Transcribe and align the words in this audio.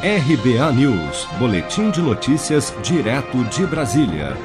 RBA 0.00 0.72
News, 0.74 1.26
Boletim 1.40 1.90
de 1.90 2.00
Notícias, 2.00 2.72
direto 2.84 3.42
de 3.46 3.66
Brasília. 3.66 4.36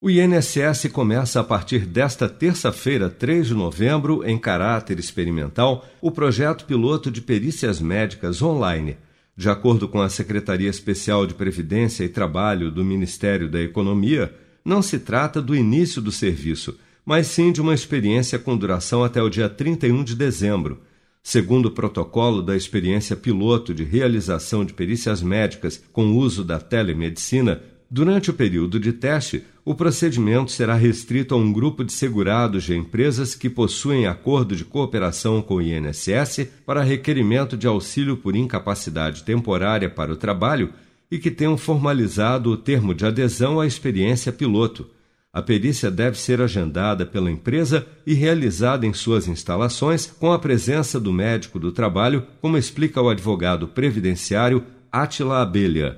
O 0.00 0.08
INSS 0.08 0.86
começa 0.92 1.40
a 1.40 1.42
partir 1.42 1.84
desta 1.84 2.28
terça-feira, 2.28 3.10
3 3.10 3.48
de 3.48 3.54
novembro, 3.54 4.24
em 4.24 4.38
caráter 4.38 5.00
experimental, 5.00 5.84
o 6.00 6.12
projeto 6.12 6.64
piloto 6.64 7.10
de 7.10 7.20
perícias 7.20 7.80
médicas 7.80 8.40
online. 8.40 8.96
De 9.36 9.50
acordo 9.50 9.88
com 9.88 10.00
a 10.00 10.08
Secretaria 10.08 10.70
Especial 10.70 11.26
de 11.26 11.34
Previdência 11.34 12.04
e 12.04 12.08
Trabalho 12.08 12.70
do 12.70 12.84
Ministério 12.84 13.50
da 13.50 13.60
Economia, 13.60 14.32
não 14.64 14.80
se 14.80 15.00
trata 15.00 15.42
do 15.42 15.56
início 15.56 16.00
do 16.00 16.12
serviço, 16.12 16.78
mas 17.04 17.26
sim 17.26 17.50
de 17.50 17.60
uma 17.60 17.74
experiência 17.74 18.38
com 18.38 18.56
duração 18.56 19.02
até 19.02 19.20
o 19.20 19.28
dia 19.28 19.48
31 19.48 20.04
de 20.04 20.14
dezembro. 20.14 20.80
Segundo 21.28 21.66
o 21.66 21.70
protocolo 21.70 22.40
da 22.40 22.56
experiência 22.56 23.14
piloto 23.14 23.74
de 23.74 23.84
realização 23.84 24.64
de 24.64 24.72
perícias 24.72 25.20
médicas 25.22 25.78
com 25.92 26.16
uso 26.16 26.42
da 26.42 26.58
telemedicina, 26.58 27.60
durante 27.90 28.30
o 28.30 28.32
período 28.32 28.80
de 28.80 28.94
teste, 28.94 29.44
o 29.62 29.74
procedimento 29.74 30.50
será 30.50 30.74
restrito 30.74 31.34
a 31.34 31.36
um 31.36 31.52
grupo 31.52 31.84
de 31.84 31.92
segurados 31.92 32.64
de 32.64 32.74
empresas 32.74 33.34
que 33.34 33.50
possuem 33.50 34.06
acordo 34.06 34.56
de 34.56 34.64
cooperação 34.64 35.42
com 35.42 35.56
o 35.56 35.60
INSS 35.60 36.48
para 36.64 36.82
requerimento 36.82 37.58
de 37.58 37.66
auxílio 37.66 38.16
por 38.16 38.34
incapacidade 38.34 39.22
temporária 39.22 39.90
para 39.90 40.10
o 40.10 40.16
trabalho 40.16 40.72
e 41.10 41.18
que 41.18 41.30
tenham 41.30 41.58
formalizado 41.58 42.50
o 42.50 42.56
termo 42.56 42.94
de 42.94 43.04
adesão 43.04 43.60
à 43.60 43.66
experiência 43.66 44.32
piloto. 44.32 44.88
A 45.38 45.42
perícia 45.42 45.88
deve 45.88 46.18
ser 46.18 46.40
agendada 46.40 47.06
pela 47.06 47.30
empresa 47.30 47.86
e 48.04 48.12
realizada 48.12 48.84
em 48.84 48.92
suas 48.92 49.28
instalações 49.28 50.04
com 50.04 50.32
a 50.32 50.38
presença 50.40 50.98
do 50.98 51.12
médico 51.12 51.60
do 51.60 51.70
trabalho, 51.70 52.26
como 52.40 52.58
explica 52.58 53.00
o 53.00 53.08
advogado 53.08 53.68
previdenciário 53.68 54.64
Atila 54.90 55.40
Abelha. 55.40 55.96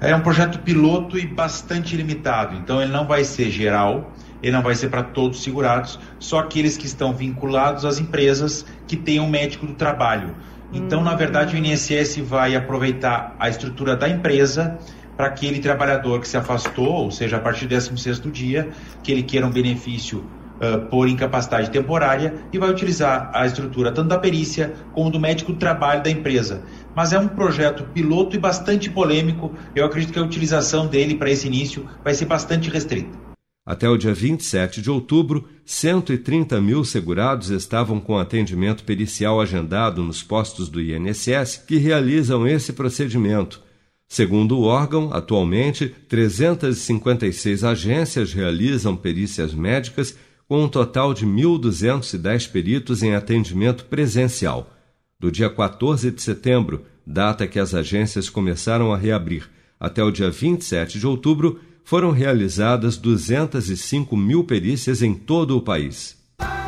É 0.00 0.12
um 0.16 0.20
projeto 0.20 0.58
piloto 0.64 1.16
e 1.16 1.24
bastante 1.24 1.96
limitado, 1.96 2.56
então 2.56 2.82
ele 2.82 2.90
não 2.90 3.06
vai 3.06 3.22
ser 3.22 3.52
geral, 3.52 4.12
ele 4.42 4.50
não 4.50 4.64
vai 4.64 4.74
ser 4.74 4.88
para 4.88 5.04
todos 5.04 5.38
os 5.38 5.44
segurados, 5.44 5.96
só 6.18 6.40
aqueles 6.40 6.76
que 6.76 6.86
estão 6.86 7.14
vinculados 7.14 7.84
às 7.84 8.00
empresas 8.00 8.66
que 8.88 8.96
têm 8.96 9.20
um 9.20 9.30
médico 9.30 9.64
do 9.64 9.74
trabalho. 9.74 10.34
Então, 10.72 11.04
na 11.04 11.14
verdade, 11.14 11.54
o 11.54 11.58
INSS 11.58 12.16
vai 12.16 12.56
aproveitar 12.56 13.36
a 13.38 13.48
estrutura 13.48 13.94
da 13.94 14.08
empresa 14.08 14.76
para 15.16 15.26
aquele 15.26 15.60
trabalhador 15.60 16.20
que 16.20 16.28
se 16.28 16.36
afastou, 16.36 17.04
ou 17.04 17.10
seja, 17.10 17.36
a 17.36 17.40
partir 17.40 17.66
do 17.66 17.74
16º 17.74 18.30
dia, 18.30 18.68
que 19.02 19.10
ele 19.10 19.22
queira 19.22 19.46
um 19.46 19.50
benefício 19.50 20.24
uh, 20.56 20.86
por 20.88 21.08
incapacidade 21.08 21.70
temporária 21.70 22.34
e 22.52 22.58
vai 22.58 22.70
utilizar 22.70 23.30
a 23.32 23.46
estrutura 23.46 23.92
tanto 23.92 24.08
da 24.08 24.18
perícia 24.18 24.74
como 24.92 25.10
do 25.10 25.20
médico 25.20 25.52
do 25.52 25.58
trabalho 25.58 26.02
da 26.02 26.10
empresa. 26.10 26.62
Mas 26.94 27.12
é 27.12 27.18
um 27.18 27.28
projeto 27.28 27.84
piloto 27.94 28.36
e 28.36 28.38
bastante 28.38 28.90
polêmico. 28.90 29.54
Eu 29.74 29.86
acredito 29.86 30.12
que 30.12 30.18
a 30.18 30.22
utilização 30.22 30.86
dele 30.86 31.14
para 31.14 31.30
esse 31.30 31.46
início 31.46 31.88
vai 32.04 32.14
ser 32.14 32.26
bastante 32.26 32.70
restrita. 32.70 33.26
Até 33.64 33.88
o 33.88 33.96
dia 33.96 34.14
27 34.14 34.80
de 34.80 34.88
outubro, 34.88 35.48
130 35.64 36.60
mil 36.60 36.84
segurados 36.84 37.50
estavam 37.50 37.98
com 37.98 38.16
atendimento 38.16 38.84
pericial 38.84 39.40
agendado 39.40 40.04
nos 40.04 40.22
postos 40.22 40.68
do 40.68 40.80
INSS 40.80 41.64
que 41.66 41.76
realizam 41.76 42.46
esse 42.46 42.72
procedimento. 42.72 43.65
Segundo 44.08 44.58
o 44.58 44.62
órgão, 44.62 45.12
atualmente, 45.12 45.88
356 46.08 47.64
agências 47.64 48.32
realizam 48.32 48.96
perícias 48.96 49.52
médicas, 49.52 50.16
com 50.48 50.62
um 50.62 50.68
total 50.68 51.12
de 51.12 51.26
1.210 51.26 52.50
peritos 52.50 53.02
em 53.02 53.14
atendimento 53.14 53.84
presencial. 53.86 54.72
Do 55.18 55.30
dia 55.30 55.50
14 55.50 56.10
de 56.10 56.22
setembro, 56.22 56.84
data 57.04 57.46
que 57.46 57.58
as 57.58 57.74
agências 57.74 58.30
começaram 58.30 58.92
a 58.92 58.96
reabrir, 58.96 59.48
até 59.78 60.02
o 60.04 60.10
dia 60.10 60.30
27 60.30 60.98
de 60.98 61.06
outubro, 61.06 61.60
foram 61.84 62.10
realizadas 62.10 62.96
205 62.96 64.16
mil 64.16 64.44
perícias 64.44 65.02
em 65.02 65.14
todo 65.14 65.56
o 65.56 65.62
país. 65.62 66.16